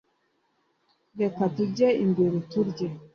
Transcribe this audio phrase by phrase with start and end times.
[1.21, 2.87] reka tujye imbere turye